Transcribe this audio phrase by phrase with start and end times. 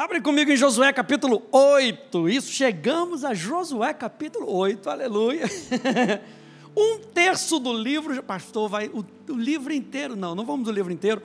[0.00, 2.26] Abre comigo em Josué capítulo 8.
[2.30, 5.44] Isso, chegamos a Josué capítulo 8, aleluia.
[6.74, 8.86] um terço do livro, pastor, vai.
[8.86, 11.20] O, o livro inteiro, não, não vamos do livro inteiro,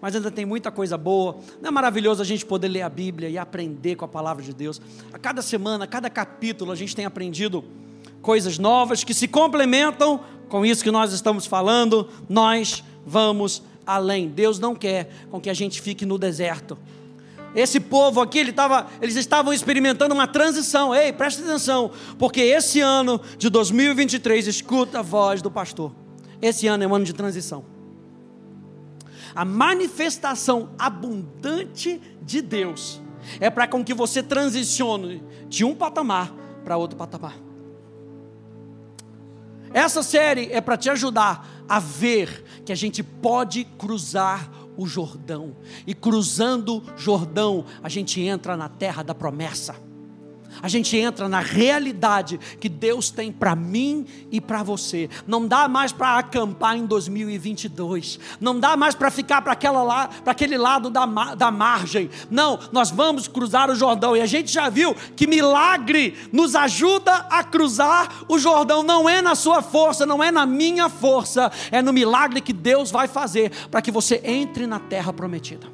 [0.00, 1.38] mas ainda tem muita coisa boa.
[1.60, 4.54] Não é maravilhoso a gente poder ler a Bíblia e aprender com a palavra de
[4.54, 4.80] Deus?
[5.12, 7.64] A cada semana, a cada capítulo, a gente tem aprendido
[8.22, 12.08] coisas novas que se complementam com isso que nós estamos falando.
[12.28, 14.28] Nós vamos além.
[14.28, 16.78] Deus não quer com que a gente fique no deserto.
[17.54, 20.94] Esse povo aqui, ele tava, eles estavam experimentando uma transição.
[20.94, 25.92] Ei, presta atenção, porque esse ano de 2023, escuta a voz do pastor.
[26.42, 27.64] Esse ano é um ano de transição.
[29.34, 33.00] A manifestação abundante de Deus
[33.40, 36.32] é para com que você transicione de um patamar
[36.64, 37.36] para outro patamar.
[39.72, 45.56] Essa série é para te ajudar a ver que a gente pode cruzar o Jordão.
[45.86, 49.83] E cruzando Jordão, a gente entra na terra da promessa
[50.62, 55.08] a gente entra na realidade que Deus tem para mim e para você.
[55.26, 58.18] Não dá mais para acampar em 2022.
[58.40, 62.10] Não dá mais para ficar para lá, aquele lado da, da margem.
[62.30, 64.16] Não, nós vamos cruzar o Jordão.
[64.16, 68.82] E a gente já viu que milagre nos ajuda a cruzar o Jordão.
[68.82, 71.50] Não é na sua força, não é na minha força.
[71.70, 75.66] É no milagre que Deus vai fazer para que você entre na terra prometida.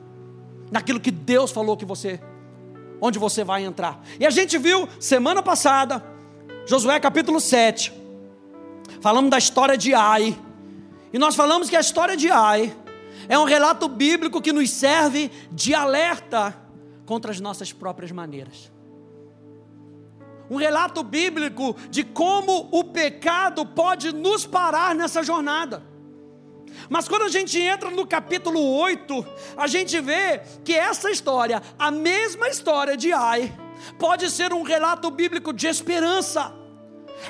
[0.70, 2.20] Naquilo que Deus falou que você
[3.01, 4.03] onde você vai entrar.
[4.19, 6.05] E a gente viu semana passada,
[6.67, 7.93] Josué capítulo 7,
[9.01, 10.39] falamos da história de Ai.
[11.12, 12.75] E nós falamos que a história de Ai
[13.28, 16.56] é um relato bíblico que nos serve de alerta
[17.06, 18.71] contra as nossas próprias maneiras.
[20.51, 25.90] Um relato bíblico de como o pecado pode nos parar nessa jornada.
[26.89, 31.91] Mas quando a gente entra no capítulo 8, a gente vê que essa história, a
[31.91, 33.53] mesma história de Ai,
[33.98, 36.55] pode ser um relato bíblico de esperança.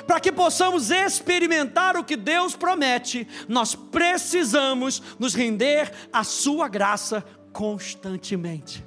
[0.07, 7.23] Para que possamos experimentar o que Deus promete, nós precisamos nos render à Sua graça
[7.51, 8.85] constantemente.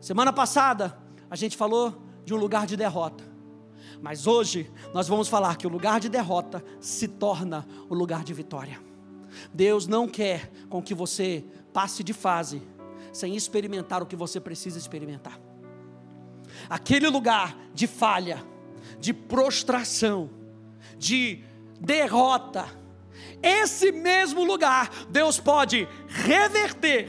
[0.00, 0.98] Semana passada,
[1.30, 3.22] a gente falou de um lugar de derrota.
[4.02, 8.32] Mas hoje nós vamos falar que o lugar de derrota se torna o lugar de
[8.32, 8.89] vitória.
[9.52, 12.62] Deus não quer com que você passe de fase
[13.12, 15.38] sem experimentar o que você precisa experimentar.
[16.68, 18.44] Aquele lugar de falha,
[18.98, 20.30] de prostração,
[20.98, 21.42] de
[21.80, 22.66] derrota,
[23.42, 27.08] esse mesmo lugar Deus pode reverter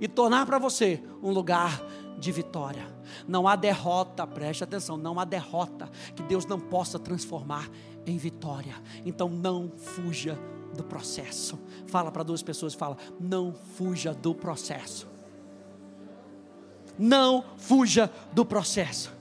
[0.00, 1.82] e tornar para você um lugar
[2.18, 2.96] de vitória.
[3.26, 7.68] Não há derrota, preste atenção, não há derrota que Deus não possa transformar
[8.06, 8.74] em vitória.
[9.04, 10.38] Então não fuja
[10.74, 11.58] do processo.
[11.86, 15.08] Fala para duas pessoas, fala: não fuja do processo.
[16.98, 19.12] Não fuja do processo.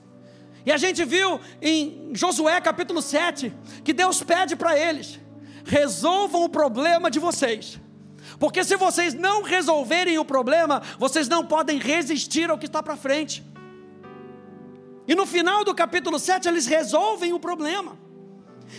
[0.65, 3.53] E a gente viu em Josué capítulo 7
[3.83, 5.19] que Deus pede para eles:
[5.63, 7.79] resolvam o problema de vocês.
[8.39, 12.97] Porque se vocês não resolverem o problema, vocês não podem resistir ao que está para
[12.97, 13.43] frente.
[15.07, 17.97] E no final do capítulo 7, eles resolvem o problema.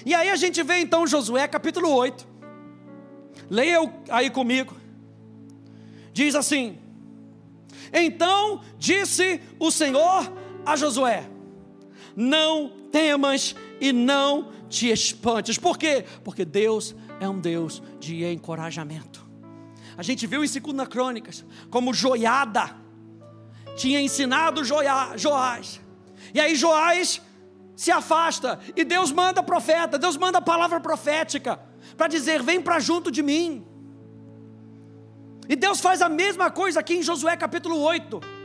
[0.04, 2.28] E aí a gente vê então Josué capítulo 8.
[3.50, 3.78] Leia
[4.10, 4.76] aí comigo.
[6.12, 6.78] Diz assim:
[7.92, 10.32] Então disse o Senhor
[10.64, 11.28] a Josué:
[12.16, 15.58] Não temas e não te espantes.
[15.58, 16.04] Por quê?
[16.24, 19.26] Porque Deus é um Deus de encorajamento.
[19.96, 22.76] A gente viu em 2 Crônicas como Joiada
[23.76, 25.80] tinha ensinado Joás.
[26.34, 27.22] E aí Joás
[27.76, 31.60] se afasta e Deus manda profeta, Deus manda palavra profética
[31.96, 33.64] para dizer: vem para junto de mim.
[35.48, 38.38] E Deus faz a mesma coisa aqui em Josué capítulo 8.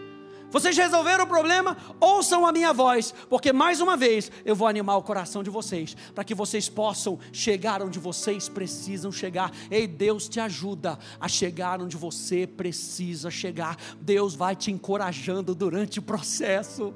[0.53, 1.75] Vocês resolveram o problema?
[1.99, 5.97] Ouçam a minha voz, porque mais uma vez eu vou animar o coração de vocês,
[6.13, 9.51] para que vocês possam chegar onde vocês precisam chegar.
[9.71, 13.75] Ei, Deus te ajuda a chegar onde você precisa chegar.
[13.99, 16.93] Deus vai te encorajando durante o processo.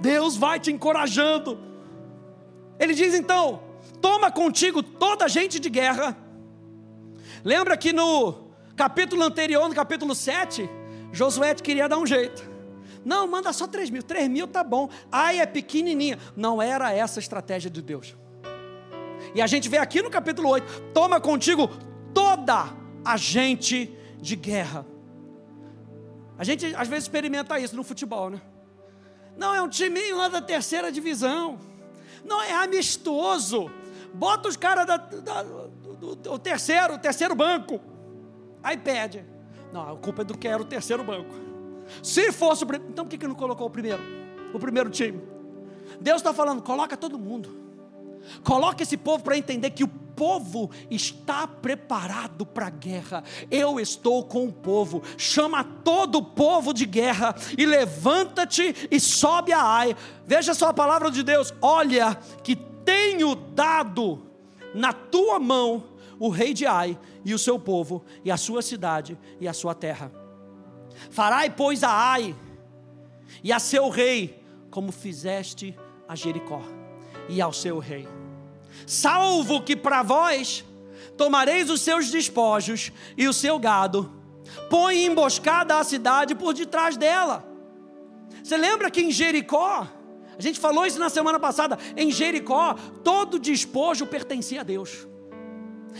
[0.00, 1.56] Deus vai te encorajando.
[2.80, 3.62] Ele diz então:
[4.04, 6.14] toma contigo toda a gente de guerra.
[7.42, 10.68] Lembra que no capítulo anterior, no capítulo 7,
[11.10, 12.46] Josué queria dar um jeito.
[13.02, 14.02] Não, manda só 3 mil.
[14.02, 14.90] 3 mil tá bom.
[15.10, 16.18] Ai, é pequenininha.
[16.36, 18.14] Não era essa a estratégia de Deus.
[19.34, 21.66] E a gente vê aqui no capítulo 8: toma contigo
[22.12, 22.66] toda
[23.02, 23.90] a gente
[24.20, 24.84] de guerra.
[26.36, 28.42] A gente às vezes experimenta isso no futebol, né?
[29.34, 31.58] Não, é um timinho lá da terceira divisão.
[32.22, 33.70] Não, é amistoso.
[34.14, 37.80] Bota os caras do, do, terceiro, terceiro banco.
[38.62, 39.24] Aí pede.
[39.72, 41.34] Não, a culpa é do que era o terceiro banco.
[42.00, 42.92] Se fosse o primeiro.
[42.92, 44.00] Então por que, que não colocou o primeiro?
[44.54, 45.20] O primeiro time.
[46.00, 47.64] Deus está falando, coloca todo mundo.
[48.44, 53.24] Coloca esse povo para entender que o povo está preparado para a guerra.
[53.50, 55.02] Eu estou com o povo.
[55.18, 59.96] Chama todo o povo de guerra e levanta-te e sobe a Ai.
[60.24, 61.52] Veja só a palavra de Deus.
[61.60, 64.22] Olha que tenho dado
[64.74, 65.84] na tua mão
[66.18, 69.74] o rei de Ai e o seu povo e a sua cidade e a sua
[69.74, 70.12] terra.
[71.10, 72.34] Farai pois a Ai
[73.42, 75.76] e a seu rei como fizeste
[76.08, 76.62] a Jericó
[77.28, 78.06] e ao seu rei
[78.86, 80.64] salvo que para vós
[81.16, 84.12] tomareis os seus despojos e o seu gado,
[84.68, 87.44] põe emboscada a cidade por detrás dela.
[88.42, 89.86] Você lembra que em Jericó,
[90.38, 95.06] a gente falou isso na semana passada, em Jericó, todo despojo pertencia a Deus.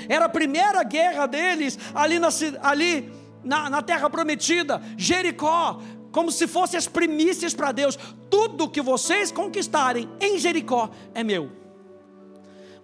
[0.09, 2.29] Era a primeira guerra deles ali na,
[2.63, 3.13] ali
[3.45, 7.99] na, na terra prometida, Jericó, como se fossem as primícias para Deus.
[8.31, 11.51] Tudo que vocês conquistarem em Jericó é meu.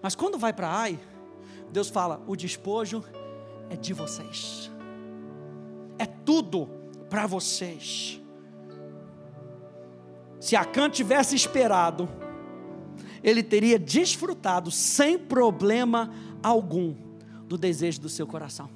[0.01, 0.99] Mas quando vai para Ai,
[1.71, 3.03] Deus fala: o despojo
[3.69, 4.71] é de vocês,
[5.97, 6.69] é tudo
[7.09, 8.20] para vocês.
[10.41, 12.09] Se Acã tivesse esperado,
[13.23, 16.11] ele teria desfrutado sem problema
[16.41, 16.95] algum
[17.47, 18.67] do desejo do seu coração.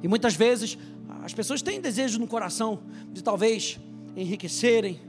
[0.00, 0.78] E muitas vezes
[1.24, 3.80] as pessoas têm desejo no coração de talvez
[4.14, 5.00] enriquecerem,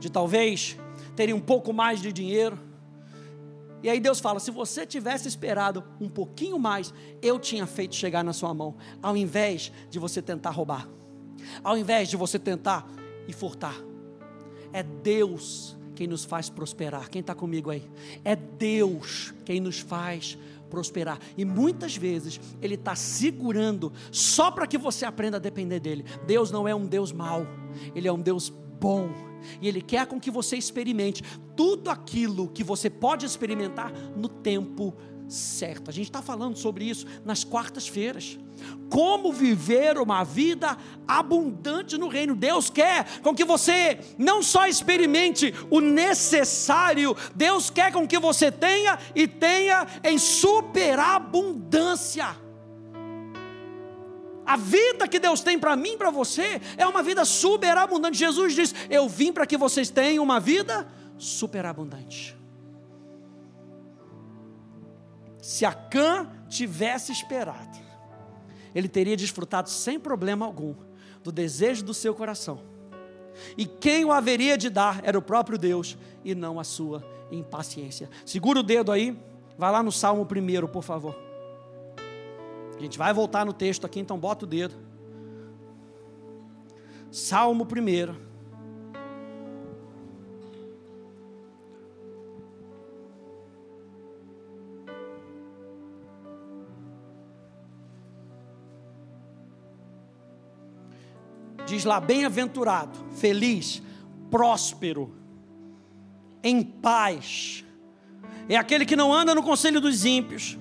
[0.00, 0.76] de talvez
[1.14, 2.58] terem um pouco mais de dinheiro.
[3.84, 6.92] E aí Deus fala: se você tivesse esperado um pouquinho mais,
[7.22, 10.88] eu tinha feito chegar na sua mão, ao invés de você tentar roubar,
[11.62, 12.90] ao invés de você tentar
[13.28, 13.89] e furtar.
[14.72, 17.10] É Deus quem nos faz prosperar.
[17.10, 17.88] Quem está comigo aí?
[18.24, 20.38] É Deus quem nos faz
[20.70, 21.18] prosperar.
[21.36, 26.04] E muitas vezes Ele está segurando só para que você aprenda a depender dEle.
[26.26, 27.46] Deus não é um Deus mau,
[27.94, 29.10] Ele é um Deus bom
[29.60, 31.22] e Ele quer com que você experimente
[31.56, 34.94] tudo aquilo que você pode experimentar no tempo
[35.30, 35.88] certo.
[35.88, 38.36] A gente está falando sobre isso nas quartas-feiras.
[38.90, 42.34] Como viver uma vida abundante no reino.
[42.34, 48.52] Deus quer com que você não só experimente o necessário, Deus quer com que você
[48.52, 52.36] tenha e tenha em superabundância.
[54.44, 58.18] A vida que Deus tem para mim, para você, é uma vida superabundante.
[58.18, 62.39] Jesus diz: Eu vim para que vocês tenham uma vida superabundante.
[65.50, 67.76] Se Acã tivesse esperado,
[68.72, 70.76] ele teria desfrutado sem problema algum
[71.24, 72.60] do desejo do seu coração.
[73.58, 77.02] E quem o haveria de dar era o próprio Deus e não a sua
[77.32, 78.08] impaciência.
[78.24, 79.20] Segura o dedo aí,
[79.58, 81.18] vai lá no Salmo primeiro, por favor.
[82.78, 84.76] A gente vai voltar no texto aqui, então bota o dedo.
[87.10, 88.29] Salmo 1.
[101.80, 103.82] Diz lá, bem-aventurado, feliz,
[104.30, 105.14] próspero,
[106.44, 107.64] em paz.
[108.50, 110.58] É aquele que não anda no conselho dos ímpios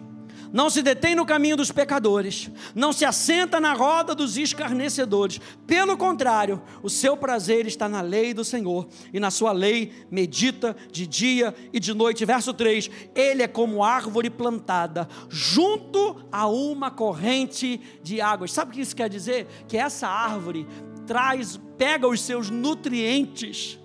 [0.51, 5.39] não se detém no caminho dos pecadores, não se assenta na roda dos escarnecedores.
[5.67, 10.75] Pelo contrário, o seu prazer está na lei do Senhor, e na sua lei medita
[10.91, 12.25] de dia e de noite.
[12.25, 18.51] Verso 3: Ele é como árvore plantada junto a uma corrente de águas.
[18.51, 19.47] Sabe o que isso quer dizer?
[19.67, 20.67] Que essa árvore
[21.09, 23.79] traz, pega os seus nutrientes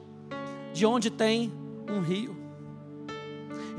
[0.75, 1.51] de onde tem
[1.89, 2.37] um rio.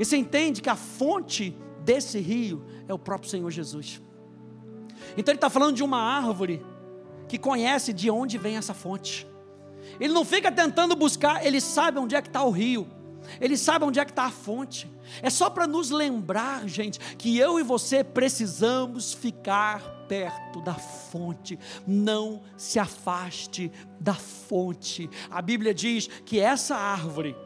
[0.00, 4.02] E você entende que a fonte desse rio é o próprio Senhor Jesus.
[5.16, 6.60] Então ele está falando de uma árvore
[7.28, 9.24] que conhece de onde vem essa fonte.
[10.00, 12.88] Ele não fica tentando buscar, ele sabe onde é que está o rio.
[13.40, 14.90] Ele sabe onde é que está a fonte.
[15.22, 21.58] É só para nos lembrar, gente, que eu e você precisamos ficar perto da fonte.
[21.86, 25.08] Não se afaste da fonte.
[25.30, 27.36] A Bíblia diz que essa árvore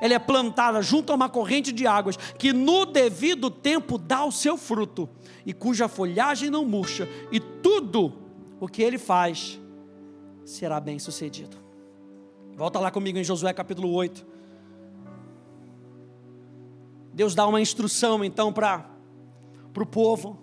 [0.00, 4.32] ela é plantada junto a uma corrente de águas, que no devido tempo dá o
[4.32, 5.08] seu fruto,
[5.46, 8.12] e cuja folhagem não murcha, e tudo
[8.60, 9.60] o que ele faz
[10.44, 11.56] será bem sucedido.
[12.56, 14.33] Volta lá comigo em Josué capítulo 8.
[17.14, 18.84] Deus dá uma instrução então para
[19.74, 20.38] o povo.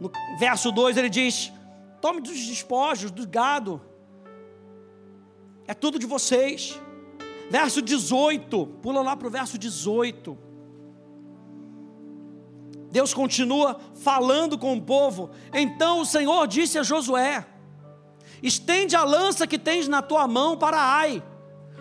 [0.00, 1.52] No verso 2 ele diz:
[2.00, 3.80] Tome dos despojos, do gado,
[5.66, 6.80] é tudo de vocês
[7.50, 10.36] Verso 18, pula lá para o verso 18.
[12.90, 15.30] Deus continua falando com o povo.
[15.52, 17.46] Então o Senhor disse a Josué:
[18.42, 21.22] Estende a lança que tens na tua mão para Ai,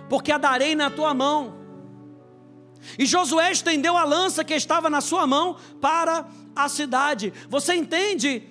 [0.10, 1.57] porque a darei na tua mão.
[2.98, 7.34] E Josué estendeu a lança que estava na sua mão para a cidade.
[7.50, 8.44] Você entende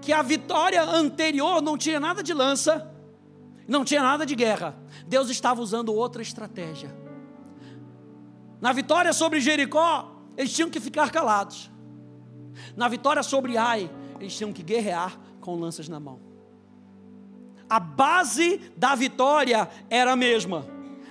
[0.00, 2.90] que a vitória anterior não tinha nada de lança,
[3.66, 4.76] não tinha nada de guerra.
[5.06, 6.94] Deus estava usando outra estratégia.
[8.60, 11.70] Na vitória sobre Jericó, eles tinham que ficar calados.
[12.76, 16.20] Na vitória sobre Ai, eles tinham que guerrear com lanças na mão.
[17.68, 20.66] A base da vitória era a mesma,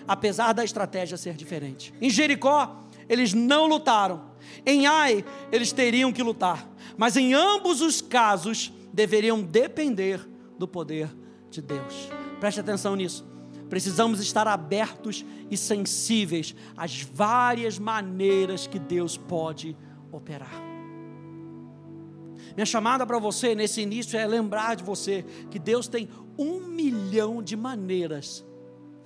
[0.07, 1.93] apesar da estratégia ser diferente.
[2.01, 4.31] Em Jericó, eles não lutaram.
[4.65, 6.67] Em Ai, eles teriam que lutar.
[6.97, 10.19] Mas em ambos os casos, deveriam depender
[10.57, 11.09] do poder
[11.49, 12.09] de Deus.
[12.39, 13.25] Preste atenção nisso.
[13.69, 19.75] Precisamos estar abertos e sensíveis às várias maneiras que Deus pode
[20.11, 20.61] operar.
[22.55, 26.07] Minha chamada para você nesse início é lembrar de você que Deus tem
[26.37, 28.45] um milhão de maneiras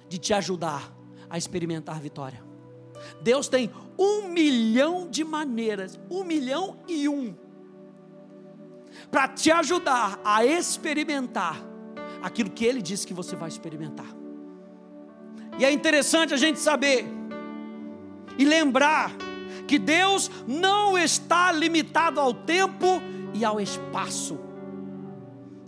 [0.07, 0.91] de te ajudar
[1.29, 2.43] a experimentar vitória.
[3.21, 7.35] Deus tem um milhão de maneiras, um milhão e um,
[9.11, 11.63] para te ajudar a experimentar
[12.21, 14.15] aquilo que Ele disse que você vai experimentar.
[15.59, 17.05] E é interessante a gente saber
[18.37, 19.11] e lembrar
[19.67, 23.01] que Deus não está limitado ao tempo
[23.33, 24.46] e ao espaço.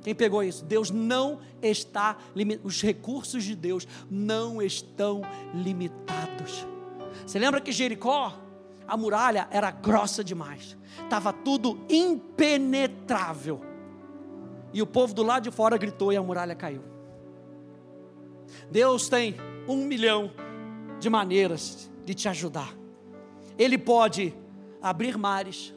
[0.01, 0.63] Quem pegou isso?
[0.65, 5.21] Deus não está limitado, os recursos de Deus não estão
[5.53, 6.65] limitados.
[7.25, 8.37] Você lembra que Jericó,
[8.87, 13.61] a muralha era grossa demais, estava tudo impenetrável.
[14.73, 16.83] E o povo do lado de fora gritou e a muralha caiu.
[18.71, 19.35] Deus tem
[19.67, 20.31] um milhão
[20.99, 22.73] de maneiras de te ajudar.
[23.57, 24.33] Ele pode
[24.81, 25.73] abrir mares,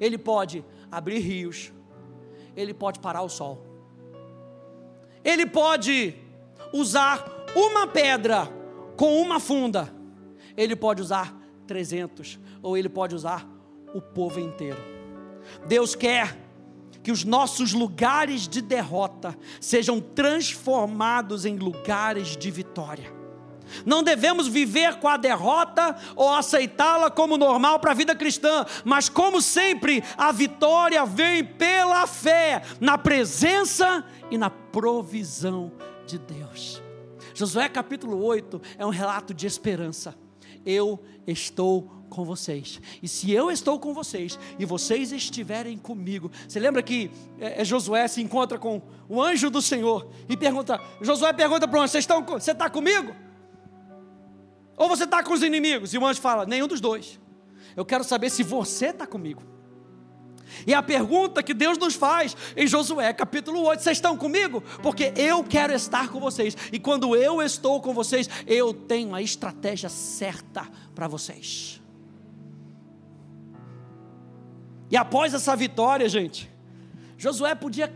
[0.00, 1.72] ele pode abrir rios,
[2.60, 3.64] ele pode parar o sol,
[5.24, 6.14] ele pode
[6.72, 8.48] usar uma pedra
[8.96, 9.92] com uma funda,
[10.56, 11.36] ele pode usar
[11.66, 13.48] 300, ou ele pode usar
[13.94, 14.78] o povo inteiro.
[15.66, 16.36] Deus quer
[17.02, 23.17] que os nossos lugares de derrota sejam transformados em lugares de vitória.
[23.84, 29.08] Não devemos viver com a derrota ou aceitá-la como normal para a vida cristã, mas
[29.08, 35.72] como sempre, a vitória vem pela fé, na presença e na provisão
[36.06, 36.82] de Deus.
[37.34, 40.14] Josué capítulo 8 é um relato de esperança.
[40.66, 42.80] Eu estou com vocês.
[43.02, 47.64] E se eu estou com vocês e vocês estiverem comigo, você lembra que é, é
[47.64, 51.92] Josué se encontra com o anjo do Senhor e pergunta: Josué pergunta para o anjo:
[51.92, 53.14] Você está comigo?
[54.78, 55.92] Ou você está com os inimigos?
[55.92, 57.18] E o anjo fala: nenhum dos dois.
[57.76, 59.42] Eu quero saber se você está comigo.
[60.66, 64.62] E a pergunta que Deus nos faz em Josué capítulo 8: vocês estão comigo?
[64.82, 66.56] Porque eu quero estar com vocês.
[66.72, 71.82] E quando eu estou com vocês, eu tenho a estratégia certa para vocês.
[74.90, 76.50] E após essa vitória, gente,
[77.18, 77.92] Josué podia,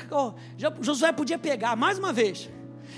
[0.80, 2.50] Josué podia pegar mais uma vez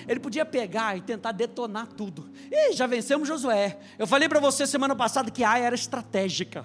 [0.07, 2.31] ele podia pegar e tentar detonar tudo.
[2.51, 3.79] E já vencemos Josué.
[3.99, 6.65] Eu falei para você semana passada que Ai era estratégica.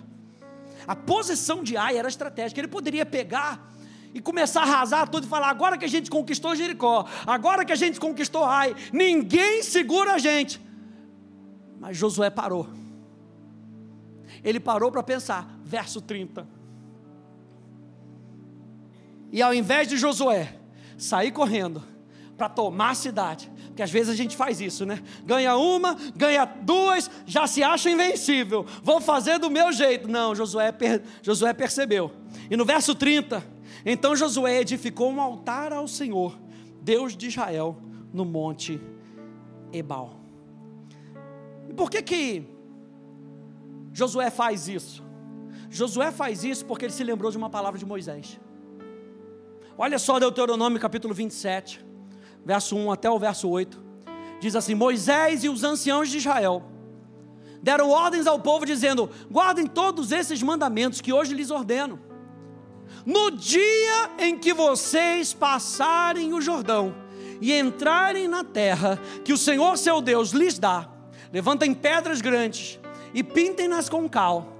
[0.88, 2.60] A posição de Ai era estratégica.
[2.60, 3.72] Ele poderia pegar
[4.14, 7.72] e começar a arrasar tudo e falar: agora que a gente conquistou Jericó, agora que
[7.72, 10.60] a gente conquistou Ai, ninguém segura a gente.
[11.80, 12.68] Mas Josué parou.
[14.44, 16.48] Ele parou para pensar, verso 30.
[19.32, 20.56] E ao invés de Josué
[20.98, 21.84] sair correndo,
[22.40, 23.52] para tomar a cidade.
[23.68, 25.04] Porque às vezes a gente faz isso, né?
[25.26, 28.66] Ganha uma, ganha duas, já se acha invencível.
[28.82, 30.08] Vou fazer do meu jeito.
[30.08, 31.04] Não, Josué, per...
[31.22, 32.10] Josué percebeu.
[32.50, 33.46] E no verso 30,
[33.86, 36.40] então Josué edificou um altar ao Senhor,
[36.82, 37.78] Deus de Israel,
[38.14, 38.80] no monte
[39.74, 40.16] Ebal.
[41.68, 42.46] E por que que
[43.92, 45.04] Josué faz isso?
[45.70, 48.40] Josué faz isso porque ele se lembrou de uma palavra de Moisés.
[49.78, 51.89] Olha só Deuteronômio capítulo 27
[52.46, 53.82] verso 1 até o verso 8,
[54.40, 56.64] diz assim: Moisés e os anciãos de Israel
[57.62, 62.00] deram ordens ao povo, dizendo: guardem todos esses mandamentos que hoje lhes ordeno.
[63.06, 66.96] No dia em que vocês passarem o Jordão
[67.40, 70.90] e entrarem na terra que o Senhor seu Deus lhes dá,
[71.32, 72.80] levantem pedras grandes
[73.14, 74.59] e pintem-nas com cal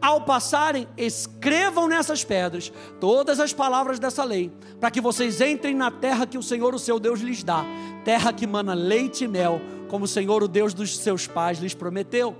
[0.00, 5.90] ao passarem, escrevam nessas pedras todas as palavras dessa lei, para que vocês entrem na
[5.90, 7.64] terra que o Senhor, o seu Deus, lhes dá,
[8.04, 11.74] terra que mana leite e mel, como o Senhor, o Deus dos seus pais, lhes
[11.74, 12.36] prometeu.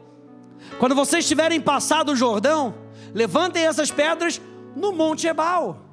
[0.78, 2.74] Quando vocês tiverem passado o Jordão,
[3.14, 4.40] levantem essas pedras
[4.76, 5.84] no Monte Ebal.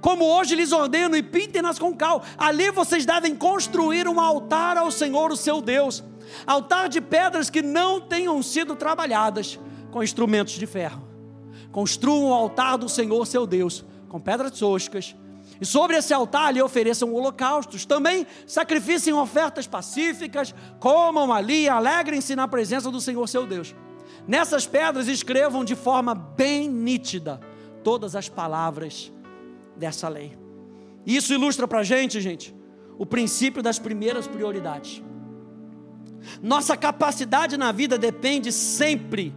[0.00, 2.22] como hoje lhes ordeno, e pintem-nas com cal.
[2.36, 6.04] Ali vocês devem construir um altar ao Senhor, o seu Deus.
[6.46, 9.58] Altar de pedras que não tenham sido trabalhadas
[9.98, 11.02] com instrumentos de ferro.
[11.72, 15.16] Construam o altar do Senhor, seu Deus, com pedras toscas.
[15.60, 17.84] E sobre esse altar lhe ofereçam holocaustos.
[17.84, 23.74] Também sacrificem ofertas pacíficas, comam ali alegrem-se na presença do Senhor, seu Deus.
[24.24, 27.40] Nessas pedras escrevam de forma bem nítida
[27.82, 29.12] todas as palavras
[29.76, 30.38] dessa lei.
[31.04, 32.54] Isso ilustra para a gente, gente,
[32.96, 35.02] o princípio das primeiras prioridades.
[36.40, 39.34] Nossa capacidade na vida depende sempre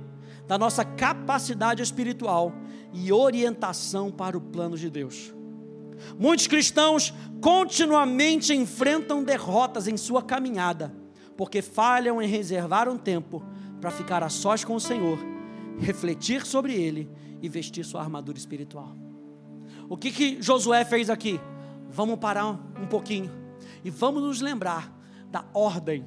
[0.52, 2.52] da nossa capacidade espiritual
[2.92, 5.34] e orientação para o plano de Deus.
[6.20, 10.94] Muitos cristãos continuamente enfrentam derrotas em sua caminhada,
[11.38, 13.42] porque falham em reservar um tempo
[13.80, 15.18] para ficar a sós com o Senhor,
[15.80, 17.10] refletir sobre Ele
[17.42, 18.94] e vestir sua armadura espiritual.
[19.88, 21.40] O que, que Josué fez aqui?
[21.90, 23.32] Vamos parar um pouquinho
[23.86, 24.94] e vamos nos lembrar
[25.32, 26.06] da ordem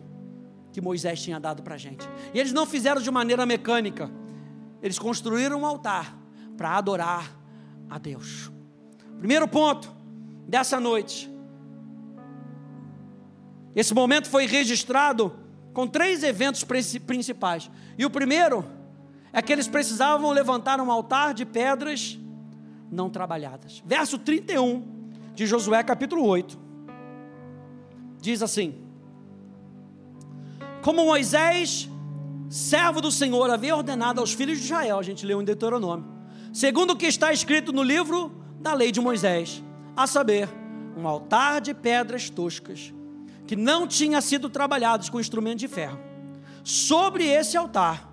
[0.70, 2.06] que Moisés tinha dado para a gente.
[2.34, 4.10] E eles não fizeram de maneira mecânica,
[4.84, 6.14] eles construíram um altar
[6.58, 7.34] para adorar
[7.88, 8.52] a Deus.
[9.18, 9.90] Primeiro ponto
[10.46, 11.32] dessa noite.
[13.74, 15.34] Esse momento foi registrado
[15.72, 17.70] com três eventos principais.
[17.96, 18.62] E o primeiro
[19.32, 22.18] é que eles precisavam levantar um altar de pedras
[22.90, 23.82] não trabalhadas.
[23.86, 24.86] Verso 31
[25.34, 26.58] de Josué, capítulo 8,
[28.20, 28.84] diz assim:
[30.82, 31.88] Como Moisés,
[32.54, 36.06] servo do Senhor, havia ordenado aos filhos de Israel, a gente leu em Deuteronômio,
[36.52, 38.30] segundo o que está escrito no livro
[38.60, 39.60] da lei de Moisés,
[39.96, 40.48] a saber,
[40.96, 42.94] um altar de pedras toscas,
[43.44, 45.98] que não tinha sido trabalhados com instrumento de ferro.
[46.62, 48.08] Sobre esse altar,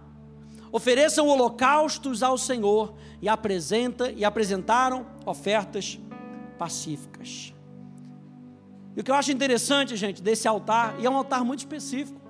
[0.71, 5.99] ofereçam holocaustos ao Senhor e apresenta e apresentaram ofertas
[6.57, 7.53] pacíficas.
[8.95, 12.20] E o que eu acho interessante, gente, desse altar, e é um altar muito específico.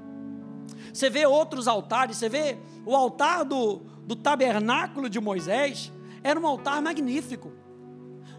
[0.94, 5.92] Você vê outros altares, você vê o altar do, do tabernáculo de Moisés,
[6.24, 7.52] era um altar magnífico.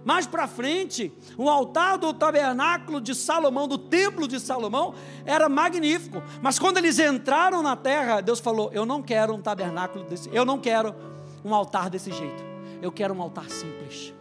[0.04, 6.22] Mais para frente, o altar do tabernáculo de Salomão, do templo de Salomão, era magnífico.
[6.40, 10.44] Mas quando eles entraram na terra, Deus falou: Eu não quero um tabernáculo desse, eu
[10.44, 10.94] não quero
[11.44, 12.42] um altar desse jeito.
[12.80, 14.12] Eu quero um altar simples.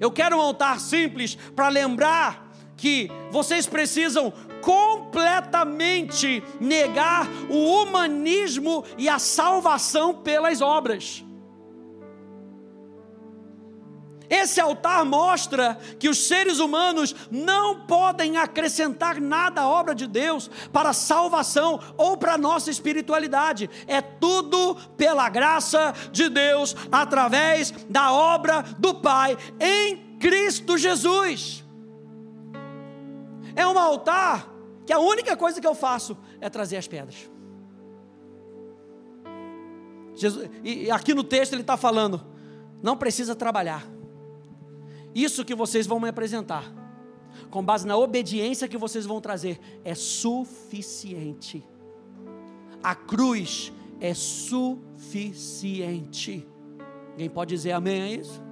[0.00, 4.32] Eu quero um altar simples para lembrar que vocês precisam
[4.64, 11.22] completamente negar o humanismo e a salvação pelas obras.
[14.30, 20.50] Esse altar mostra que os seres humanos não podem acrescentar nada à obra de Deus
[20.72, 23.68] para a salvação ou para a nossa espiritualidade.
[23.86, 31.62] É tudo pela graça de Deus, através da obra do Pai em Cristo Jesus.
[33.54, 34.53] É um altar
[34.86, 37.30] que a única coisa que eu faço é trazer as pedras.
[40.14, 42.24] Jesus, e aqui no texto ele está falando:
[42.82, 43.94] não precisa trabalhar
[45.14, 46.64] isso que vocês vão me apresentar,
[47.48, 51.64] com base na obediência que vocês vão trazer, é suficiente.
[52.82, 56.44] A cruz é suficiente.
[57.12, 58.42] Alguém pode dizer amém a isso?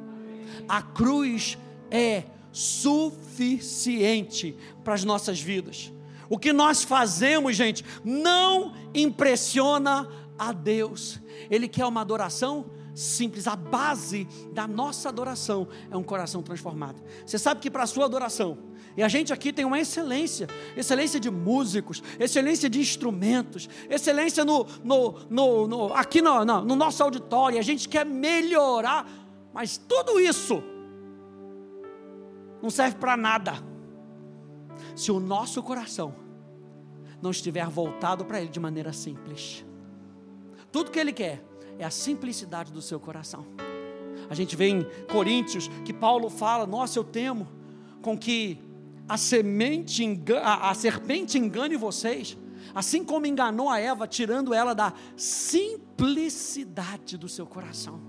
[0.68, 1.58] A cruz
[1.90, 5.92] é suficiente para as nossas vidas.
[6.32, 11.20] O que nós fazemos, gente, não impressiona a Deus.
[11.50, 13.46] Ele quer uma adoração simples.
[13.46, 17.02] A base da nossa adoração é um coração transformado.
[17.26, 18.56] Você sabe que para a sua adoração,
[18.96, 24.66] e a gente aqui tem uma excelência, excelência de músicos, excelência de instrumentos, excelência no,
[24.82, 29.06] no, no, no aqui no, no, no nosso auditório, a gente quer melhorar,
[29.52, 30.62] mas tudo isso
[32.62, 33.52] não serve para nada.
[34.96, 36.21] Se o nosso coração
[37.22, 39.64] não estiver voltado para Ele de maneira simples,
[40.70, 41.42] tudo que Ele quer
[41.78, 43.46] é a simplicidade do seu coração.
[44.28, 47.46] A gente vê em Coríntios que Paulo fala: Nossa, eu temo
[48.00, 48.60] com que
[49.08, 52.36] a semente engane, a, a serpente engane vocês,
[52.74, 58.00] assim como enganou a Eva, tirando ela da simplicidade do seu coração.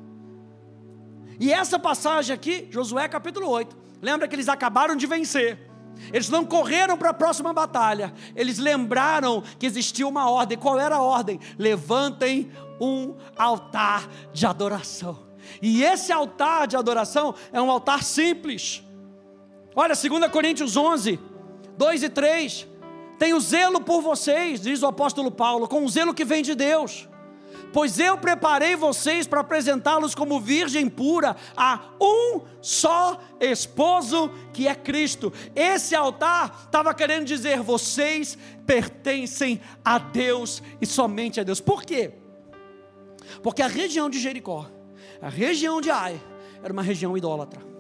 [1.39, 5.72] E essa passagem aqui, Josué capítulo 8, lembra que eles acabaram de vencer.
[6.11, 10.57] Eles não correram para a próxima batalha, eles lembraram que existia uma ordem.
[10.57, 11.39] Qual era a ordem?
[11.57, 15.19] Levantem um altar de adoração.
[15.61, 18.83] E esse altar de adoração é um altar simples.
[19.75, 21.19] Olha, 2 Coríntios 11,
[21.77, 22.67] 2 e 3.
[23.17, 27.07] Tenho zelo por vocês, diz o apóstolo Paulo, com o zelo que vem de Deus.
[27.73, 34.75] Pois eu preparei vocês para apresentá-los como virgem pura a um só esposo que é
[34.75, 35.33] Cristo.
[35.55, 41.59] Esse altar estava querendo dizer: vocês pertencem a Deus e somente a Deus.
[41.59, 42.13] Por quê?
[43.41, 44.69] Porque a região de Jericó,
[45.19, 46.21] a região de Ai,
[46.61, 47.72] era uma região idólatra.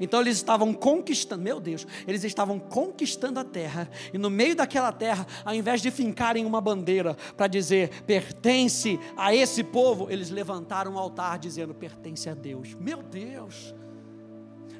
[0.00, 4.92] Então eles estavam conquistando, meu Deus, eles estavam conquistando a terra, e no meio daquela
[4.92, 10.92] terra, ao invés de fincarem uma bandeira para dizer pertence a esse povo, eles levantaram
[10.92, 12.74] um altar dizendo pertence a Deus.
[12.74, 13.74] Meu Deus!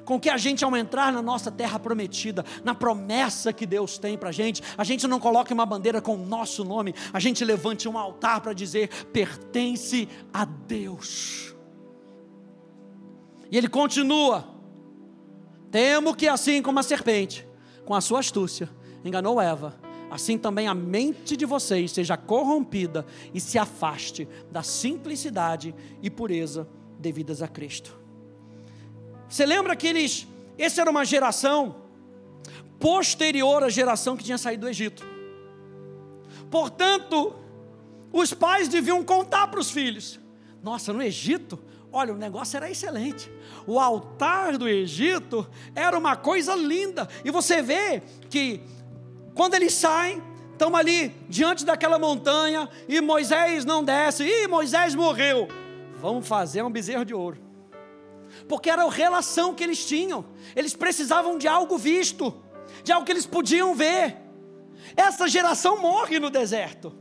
[0.05, 4.17] Com que a gente, ao entrar na nossa terra prometida, na promessa que Deus tem
[4.17, 7.45] para a gente, a gente não coloque uma bandeira com o nosso nome, a gente
[7.45, 11.55] levante um altar para dizer pertence a Deus.
[13.51, 14.58] E ele continua
[15.71, 17.47] Temo que assim como a serpente,
[17.85, 18.69] com a sua astúcia,
[19.03, 19.79] enganou Eva,
[20.09, 26.67] assim também a mente de vocês seja corrompida e se afaste da simplicidade e pureza
[26.97, 27.97] devidas a Cristo.
[29.27, 30.27] Você lembra que eles,
[30.57, 31.75] essa era uma geração
[32.79, 35.05] posterior à geração que tinha saído do Egito.
[36.49, 37.35] Portanto,
[38.11, 40.19] os pais deviam contar para os filhos:
[40.63, 41.59] Nossa, no Egito
[41.91, 43.31] Olha, o negócio era excelente.
[43.65, 47.09] O altar do Egito era uma coisa linda.
[47.25, 48.61] E você vê que
[49.33, 50.21] quando eles saem,
[50.51, 54.23] estão ali diante daquela montanha e Moisés não desce.
[54.23, 55.47] E Moisés morreu.
[55.95, 57.41] Vamos fazer um bezerro de ouro.
[58.47, 60.25] Porque era a relação que eles tinham.
[60.55, 62.33] Eles precisavam de algo visto,
[62.83, 64.15] de algo que eles podiam ver.
[64.95, 66.95] Essa geração morre no deserto.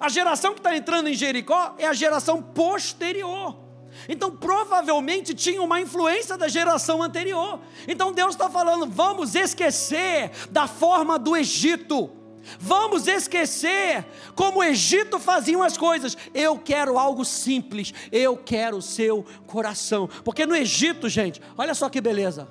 [0.00, 3.65] A geração que está entrando em Jericó é a geração posterior.
[4.08, 7.60] Então, provavelmente tinha uma influência da geração anterior.
[7.88, 12.10] Então, Deus está falando: vamos esquecer da forma do Egito.
[12.60, 16.16] Vamos esquecer como o Egito faziam as coisas.
[16.32, 17.92] Eu quero algo simples.
[18.12, 20.08] Eu quero o seu coração.
[20.24, 22.48] Porque no Egito, gente, olha só que beleza.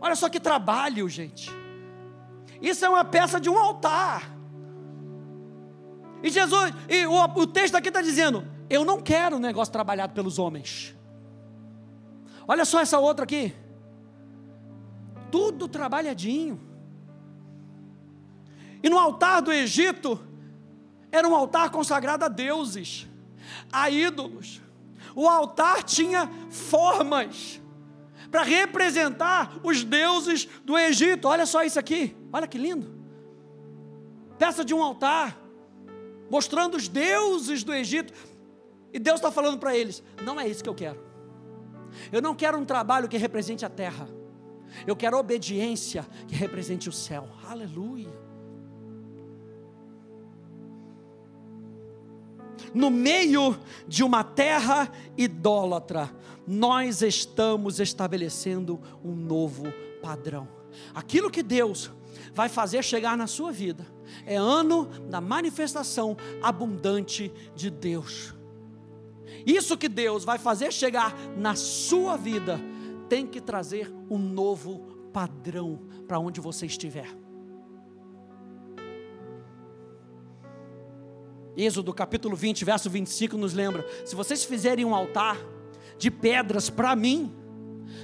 [0.00, 1.48] Olha só que trabalho, gente.
[2.60, 4.32] Isso é uma peça de um altar.
[6.22, 10.14] E Jesus, e o, o texto aqui está dizendo: eu não quero um negócio trabalhado
[10.14, 10.96] pelos homens.
[12.48, 13.54] Olha só essa outra aqui.
[15.30, 16.58] Tudo trabalhadinho.
[18.82, 20.18] E no altar do Egito,
[21.10, 23.06] era um altar consagrado a deuses,
[23.70, 24.62] a ídolos.
[25.14, 27.60] O altar tinha formas
[28.30, 31.28] para representar os deuses do Egito.
[31.28, 32.90] Olha só isso aqui, olha que lindo.
[34.38, 35.38] Peça de um altar,
[36.30, 38.31] mostrando os deuses do Egito.
[38.92, 41.00] E Deus está falando para eles: não é isso que eu quero.
[42.10, 44.08] Eu não quero um trabalho que represente a terra.
[44.86, 47.28] Eu quero obediência que represente o céu.
[47.46, 48.12] Aleluia.
[52.74, 56.10] No meio de uma terra idólatra,
[56.46, 59.64] nós estamos estabelecendo um novo
[60.00, 60.48] padrão.
[60.94, 61.90] Aquilo que Deus
[62.32, 63.86] vai fazer chegar na sua vida
[64.24, 68.34] é ano da manifestação abundante de Deus.
[69.46, 72.60] Isso que Deus vai fazer chegar na sua vida
[73.08, 74.78] tem que trazer um novo
[75.12, 77.08] padrão para onde você estiver.
[81.56, 85.36] Êxodo capítulo 20, verso 25 nos lembra: se vocês fizerem um altar
[85.98, 87.34] de pedras para mim,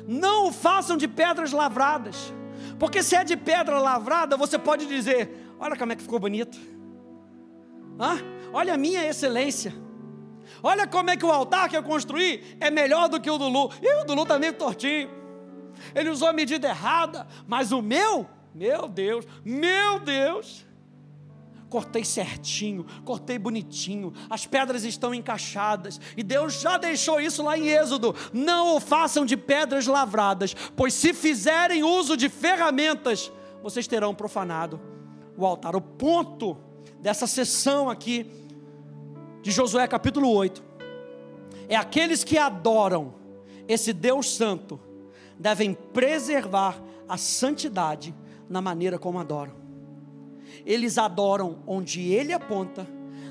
[0.07, 2.33] não o façam de pedras lavradas,
[2.79, 6.59] porque se é de pedra lavrada, você pode dizer: olha como é que ficou bonito,
[7.99, 8.19] ah,
[8.53, 9.88] olha a minha excelência.
[10.63, 13.49] Olha como é que o altar que eu construí é melhor do que o do
[13.49, 13.71] Lu.
[13.83, 15.11] E o do Lu está meio tortinho.
[15.95, 20.67] Ele usou a medida errada, mas o meu, meu Deus, meu Deus.
[21.69, 27.69] Cortei certinho, cortei bonitinho, as pedras estão encaixadas, e Deus já deixou isso lá em
[27.69, 33.31] Êxodo: não o façam de pedras lavradas, pois se fizerem uso de ferramentas,
[33.63, 34.81] vocês terão profanado
[35.37, 35.77] o altar.
[35.77, 36.57] O ponto
[37.01, 38.48] dessa sessão aqui
[39.43, 40.65] de Josué capítulo 8,
[41.69, 43.15] é aqueles que adoram
[43.67, 44.81] esse Deus Santo,
[45.39, 48.15] devem preservar a santidade
[48.49, 49.55] na maneira como adoram.
[50.65, 52.87] Eles adoram onde Ele aponta,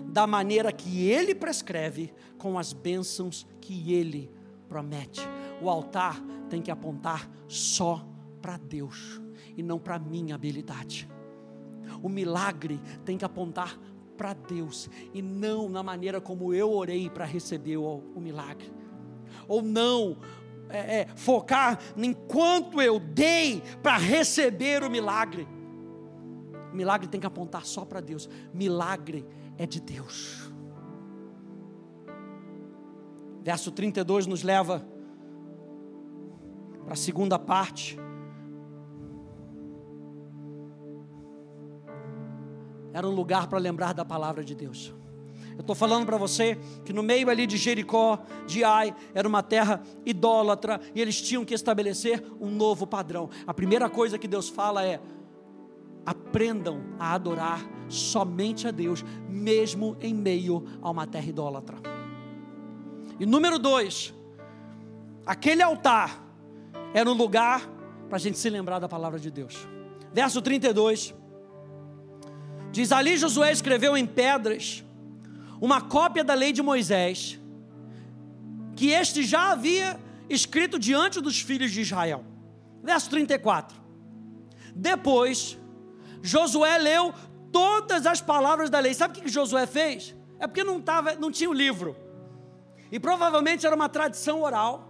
[0.06, 4.32] da maneira que Ele prescreve, com as bênçãos que Ele
[4.70, 5.22] promete.
[5.62, 8.06] O altar tem que apontar só
[8.42, 9.20] para Deus
[9.58, 11.10] e não para minha habilidade.
[12.02, 13.78] O milagre tem que apontar
[14.18, 18.72] para Deus e não na maneira como eu orei para receber o, o, milagre,
[19.48, 20.18] ou não
[20.70, 25.48] é, é, focar em quanto eu dei para receber o milagre.
[26.74, 28.30] O milagre tem que apontar só para Deus.
[28.54, 29.26] Milagre
[29.58, 30.52] é de Deus.
[33.42, 34.86] Verso 32 nos leva
[36.84, 37.98] para a segunda parte.
[42.98, 44.92] Era um lugar para lembrar da palavra de Deus.
[45.52, 49.44] Eu estou falando para você que no meio ali de Jericó, de Ai, era uma
[49.44, 53.30] terra idólatra e eles tinham que estabelecer um novo padrão.
[53.46, 55.00] A primeira coisa que Deus fala é:
[56.08, 61.78] aprendam a adorar somente a Deus, mesmo em meio a uma terra idólatra.
[63.20, 64.12] E número dois,
[65.24, 66.20] aquele altar
[66.96, 67.62] era um lugar
[68.10, 69.68] para a gente se lembrar da palavra de Deus.
[70.12, 71.14] Verso 32
[72.78, 74.84] diz: Ali Josué escreveu em pedras
[75.60, 77.40] uma cópia da lei de Moisés,
[78.76, 82.24] que este já havia escrito diante dos filhos de Israel.
[82.84, 83.76] Verso 34.
[84.76, 85.58] Depois,
[86.22, 87.14] Josué leu
[87.52, 88.94] todas as palavras da lei.
[88.94, 90.16] Sabe o que Josué fez?
[90.40, 91.96] É porque não, tava, não tinha o livro.
[92.92, 94.87] E provavelmente era uma tradição oral.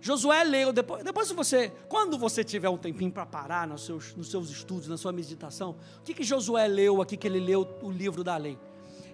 [0.00, 4.30] Josué leu, depois, depois você, quando você tiver um tempinho para parar nos seus, nos
[4.30, 7.90] seus estudos, na sua meditação, o que, que Josué leu aqui que ele leu o
[7.90, 8.58] livro da lei?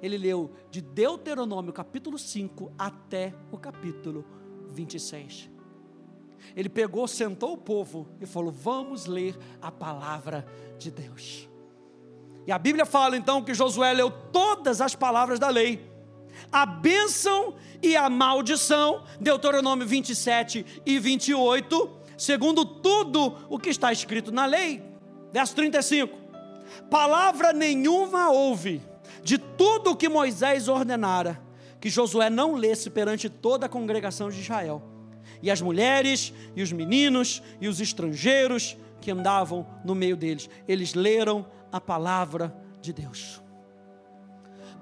[0.03, 4.25] Ele leu de Deuteronômio capítulo 5 até o capítulo
[4.71, 5.49] 26.
[6.57, 10.45] Ele pegou, sentou o povo e falou: Vamos ler a palavra
[10.79, 11.49] de Deus.
[12.47, 15.92] E a Bíblia fala então que Josué leu todas as palavras da lei
[16.51, 24.31] a bênção e a maldição, Deuteronômio 27 e 28, segundo tudo o que está escrito
[24.31, 24.83] na lei.
[25.33, 26.17] Verso 35:
[26.91, 28.81] Palavra nenhuma houve
[29.25, 31.41] de tudo o que Moisés ordenara,
[31.81, 34.83] que Josué não lesse perante toda a congregação de Israel.
[35.43, 40.95] E as mulheres, e os meninos, e os estrangeiros que andavam no meio deles, eles
[40.95, 43.42] leram a palavra de Deus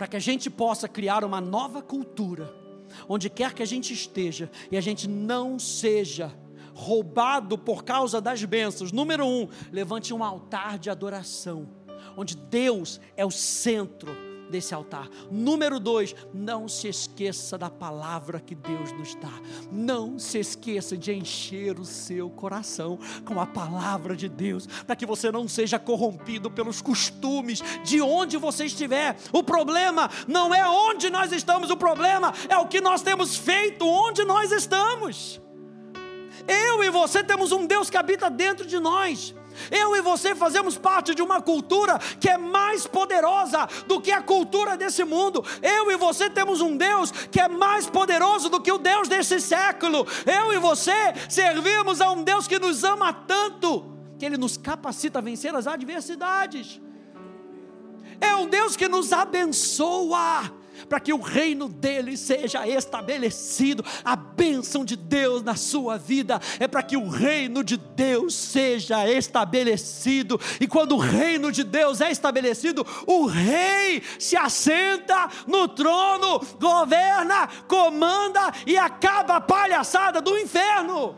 [0.00, 2.50] para que a gente possa criar uma nova cultura,
[3.06, 6.34] onde quer que a gente esteja, e a gente não seja
[6.72, 8.92] roubado por causa das bênçãos.
[8.92, 11.68] Número um, levante um altar de adoração,
[12.16, 15.08] onde Deus é o centro desse altar.
[15.30, 19.32] Número dois, não se esqueça da palavra que Deus nos dá.
[19.70, 25.06] Não se esqueça de encher o seu coração com a palavra de Deus, para que
[25.06, 29.16] você não seja corrompido pelos costumes de onde você estiver.
[29.32, 33.86] O problema não é onde nós estamos, o problema é o que nós temos feito
[33.86, 35.40] onde nós estamos.
[36.48, 39.34] Eu e você temos um Deus que habita dentro de nós.
[39.70, 44.22] Eu e você fazemos parte de uma cultura que é mais poderosa do que a
[44.22, 45.44] cultura desse mundo.
[45.62, 49.40] Eu e você temos um Deus que é mais poderoso do que o Deus desse
[49.40, 50.06] século.
[50.26, 53.84] Eu e você servimos a um Deus que nos ama tanto,
[54.18, 56.80] que Ele nos capacita a vencer as adversidades.
[58.20, 63.84] É um Deus que nos abençoa para que o reino dele seja estabelecido.
[64.04, 69.08] A bênção de Deus na sua vida é para que o reino de Deus seja
[69.08, 70.40] estabelecido.
[70.60, 77.48] E quando o reino de Deus é estabelecido, o rei se assenta no trono, governa,
[77.66, 81.16] comanda e acaba a palhaçada do inferno.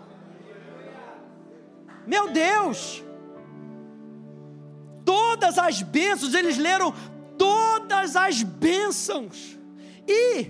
[2.06, 3.02] Meu Deus!
[5.04, 6.94] Todas as bênçãos, eles leram
[7.42, 9.58] todas as bênçãos
[10.06, 10.44] e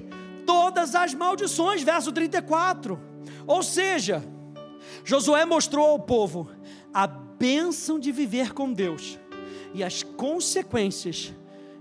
[0.45, 3.01] todas as maldições, verso 34.
[3.47, 4.23] Ou seja,
[5.03, 6.51] Josué mostrou ao povo
[6.93, 9.19] a bênção de viver com Deus
[9.73, 11.33] e as consequências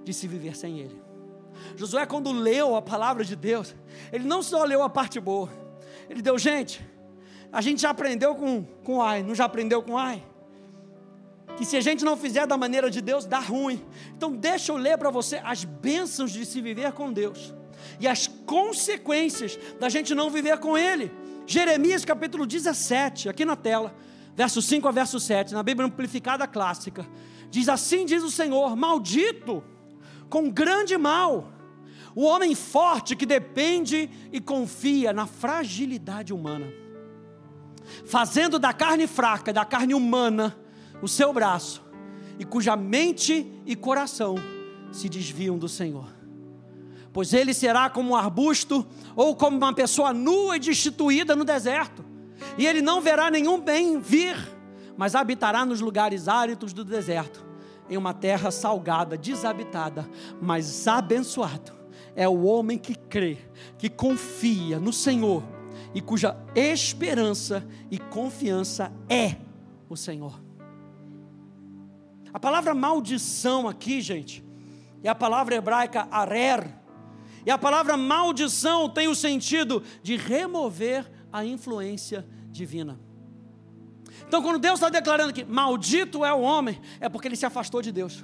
[0.05, 1.01] de se viver sem Ele.
[1.75, 3.75] Josué, quando leu a palavra de Deus,
[4.13, 5.49] ele não só leu a parte boa,
[6.09, 6.81] ele deu, gente,
[7.51, 10.23] a gente já aprendeu com, com ai, não já aprendeu com ai?
[11.61, 13.85] Que se a gente não fizer da maneira de Deus, dá ruim.
[14.17, 17.53] Então, deixa eu ler para você as bênçãos de se viver com Deus
[17.99, 21.11] e as consequências da gente não viver com Ele.
[21.45, 23.95] Jeremias capítulo 17, aqui na tela,
[24.35, 27.07] verso 5 a verso 7, na Bíblia Amplificada Clássica,
[27.51, 29.63] diz assim: diz o Senhor, maldito,
[30.31, 31.53] com grande mal,
[32.15, 36.73] o homem forte que depende e confia na fragilidade humana,
[38.03, 40.57] fazendo da carne fraca, da carne humana,
[41.01, 41.83] o seu braço,
[42.39, 44.35] e cuja mente e coração
[44.91, 46.07] se desviam do Senhor.
[47.13, 48.85] Pois ele será como um arbusto
[49.15, 52.03] ou como uma pessoa nua e destituída no deserto,
[52.57, 54.35] e ele não verá nenhum bem vir,
[54.97, 57.45] mas habitará nos lugares áridos do deserto,
[57.89, 60.09] em uma terra salgada, desabitada,
[60.41, 61.81] mas abençoado
[62.15, 63.37] é o homem que crê,
[63.77, 65.43] que confia no Senhor
[65.93, 69.35] e cuja esperança e confiança é
[69.89, 70.50] o Senhor.
[72.33, 74.43] A palavra maldição aqui, gente,
[75.03, 76.79] é a palavra hebraica arer,
[77.45, 82.99] E a palavra maldição tem o sentido de remover a influência divina.
[84.27, 87.81] Então, quando Deus está declarando que maldito é o homem, é porque ele se afastou
[87.81, 88.23] de Deus.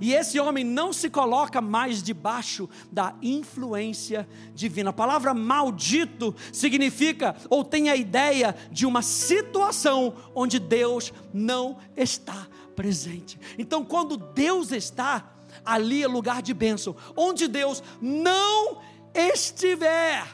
[0.00, 4.90] E esse homem não se coloca mais debaixo da influência divina.
[4.90, 12.46] A palavra maldito significa ou tem a ideia de uma situação onde Deus não está
[12.82, 13.38] presente.
[13.56, 15.32] Então, quando Deus está,
[15.64, 16.96] ali é lugar de bênção.
[17.16, 18.78] Onde Deus não
[19.14, 20.26] estiver,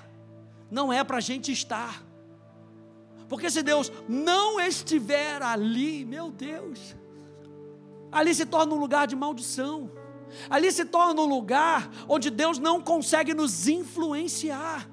[0.71, 2.03] não é para a gente estar.
[3.29, 6.97] Porque se Deus não estiver ali, meu Deus,
[8.11, 9.91] ali se torna um lugar de maldição.
[10.49, 14.89] Ali se torna um lugar onde Deus não consegue nos influenciar.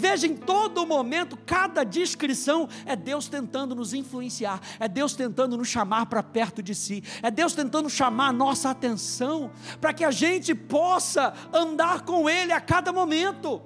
[0.00, 5.68] Veja, em todo momento, cada descrição é Deus tentando nos influenciar, é Deus tentando nos
[5.68, 10.10] chamar para perto de si, é Deus tentando chamar a nossa atenção, para que a
[10.10, 13.60] gente possa andar com Ele a cada momento.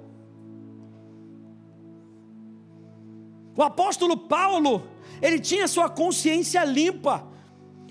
[3.55, 4.89] O apóstolo Paulo,
[5.21, 7.25] ele tinha sua consciência limpa,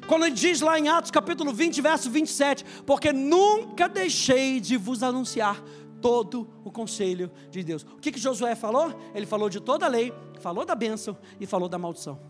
[0.06, 5.02] quando ele diz lá em Atos capítulo 20, verso 27, porque nunca deixei de vos
[5.02, 5.62] anunciar
[6.04, 7.82] todo o conselho de Deus.
[7.82, 8.94] O que, que Josué falou?
[9.14, 12.20] Ele falou de toda a lei, falou da bênção e falou da maldição.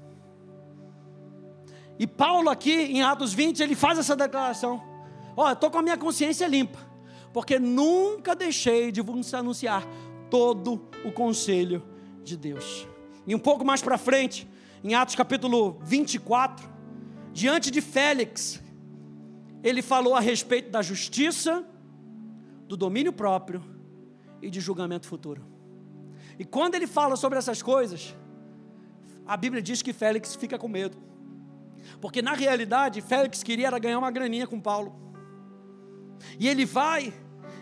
[1.98, 4.80] E Paulo aqui em Atos 20, ele faz essa declaração:
[5.36, 6.78] Ó, oh, estou com a minha consciência limpa,
[7.32, 9.84] porque nunca deixei de vos anunciar
[10.30, 11.82] todo o conselho
[12.22, 12.86] de Deus.
[13.26, 14.48] E um pouco mais para frente,
[14.84, 16.70] em Atos capítulo 24,
[17.32, 18.62] diante de Félix,
[19.64, 21.66] ele falou a respeito da justiça,
[22.66, 23.62] do domínio próprio
[24.40, 25.42] e de julgamento futuro.
[26.38, 28.14] E quando ele fala sobre essas coisas,
[29.26, 30.96] a Bíblia diz que Félix fica com medo.
[32.00, 34.94] Porque na realidade, Félix queria ganhar uma graninha com Paulo.
[36.38, 37.12] E ele vai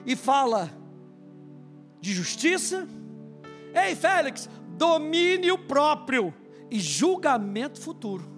[0.07, 0.71] e fala
[2.01, 2.87] de justiça.
[3.75, 6.33] Ei, Félix, domínio próprio
[6.71, 8.31] e julgamento futuro.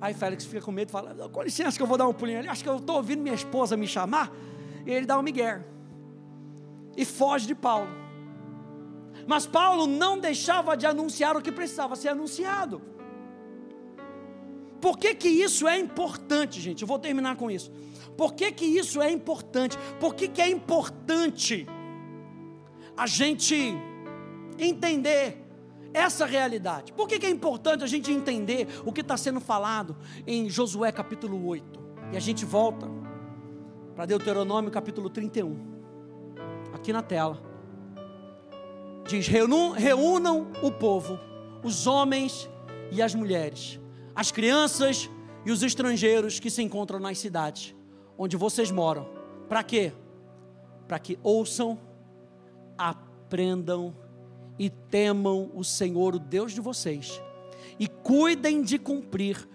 [0.00, 2.38] Aí Félix fica com medo e fala: Com licença, que eu vou dar um pulinho
[2.38, 2.48] ali.
[2.48, 4.30] Acho que eu estou ouvindo minha esposa me chamar.
[4.84, 5.64] E ele dá um migué
[6.96, 7.88] e foge de Paulo.
[9.26, 12.80] Mas Paulo não deixava de anunciar o que precisava ser anunciado.
[14.80, 16.82] Por que, que isso é importante, gente?
[16.82, 17.72] Eu vou terminar com isso.
[18.16, 19.76] Por que, que isso é importante?
[19.98, 21.66] Por que, que é importante
[22.96, 23.74] a gente
[24.58, 25.42] entender
[25.92, 26.92] essa realidade?
[26.92, 30.92] Por que, que é importante a gente entender o que está sendo falado em Josué
[30.92, 31.80] capítulo 8?
[32.12, 32.88] E a gente volta
[33.94, 35.75] para Deuteronômio capítulo 31
[36.86, 37.42] aqui na tela.
[39.08, 41.18] Diz: reúnam o povo,
[41.64, 42.48] os homens
[42.92, 43.80] e as mulheres,
[44.14, 45.10] as crianças
[45.44, 47.74] e os estrangeiros que se encontram nas cidades
[48.16, 49.08] onde vocês moram.
[49.48, 49.92] Para quê?
[50.86, 51.76] Para que ouçam,
[52.78, 53.92] aprendam
[54.56, 57.20] e temam o Senhor, o Deus de vocês,
[57.80, 59.48] e cuidem de cumprir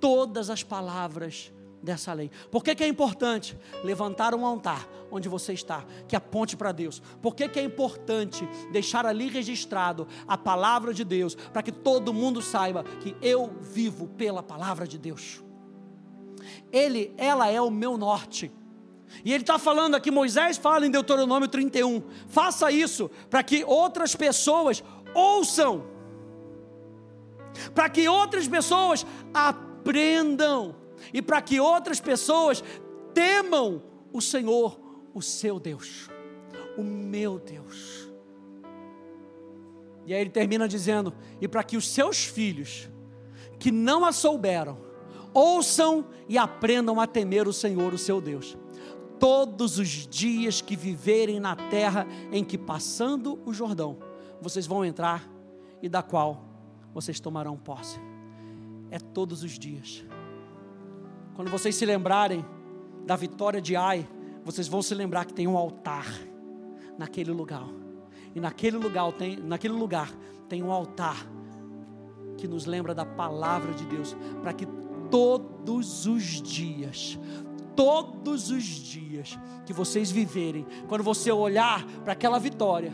[0.00, 1.52] todas as palavras
[1.84, 2.30] dessa lei.
[2.50, 7.00] Por que, que é importante levantar um altar onde você está, que aponte para Deus?
[7.22, 12.12] Por que, que é importante deixar ali registrado a palavra de Deus, para que todo
[12.12, 15.44] mundo saiba que eu vivo pela palavra de Deus?
[16.72, 18.50] Ele, ela é o meu norte.
[19.24, 24.16] E ele está falando aqui, Moisés fala em Deuteronômio 31, faça isso para que outras
[24.16, 24.82] pessoas
[25.14, 25.84] ouçam,
[27.74, 30.83] para que outras pessoas aprendam
[31.14, 32.62] e para que outras pessoas
[33.14, 33.80] temam
[34.12, 34.78] o Senhor,
[35.14, 36.10] o seu Deus,
[36.76, 38.10] o meu Deus.
[40.04, 42.90] E aí ele termina dizendo: e para que os seus filhos,
[43.60, 44.76] que não a souberam,
[45.32, 48.58] ouçam e aprendam a temer o Senhor, o seu Deus,
[49.20, 53.98] todos os dias que viverem na terra em que passando o Jordão,
[54.40, 55.30] vocês vão entrar
[55.80, 56.44] e da qual
[56.92, 58.00] vocês tomarão posse.
[58.90, 60.04] É todos os dias.
[61.34, 62.44] Quando vocês se lembrarem
[63.04, 64.08] da vitória de Ai,
[64.44, 66.06] vocês vão se lembrar que tem um altar
[66.96, 67.66] naquele lugar.
[68.34, 70.12] E naquele lugar tem, naquele lugar
[70.48, 71.26] tem um altar
[72.36, 74.66] que nos lembra da palavra de Deus, para que
[75.10, 77.18] todos os dias,
[77.74, 82.92] todos os dias que vocês viverem, quando você olhar para aquela vitória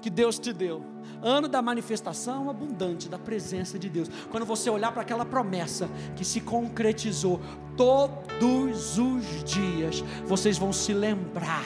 [0.00, 0.82] que Deus te deu,
[1.22, 4.08] ano da manifestação abundante da presença de Deus.
[4.30, 7.40] Quando você olhar para aquela promessa que se concretizou
[7.76, 11.64] todos os dias, vocês vão se lembrar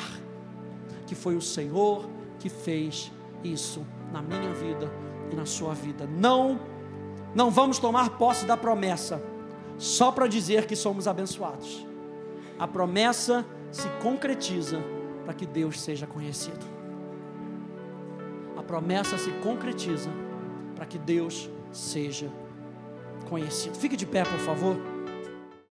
[1.07, 4.90] que foi o Senhor que fez isso na minha vida
[5.30, 6.07] e na sua vida.
[6.07, 6.61] Não,
[7.34, 9.22] não vamos tomar posse da promessa
[9.78, 11.86] só para dizer que somos abençoados.
[12.59, 14.80] A promessa se concretiza
[15.24, 16.74] para que Deus seja conhecido.
[18.65, 20.11] Promessa se concretiza
[20.75, 22.29] para que Deus seja
[23.29, 23.77] conhecido.
[23.77, 24.93] Fique de pé, por favor.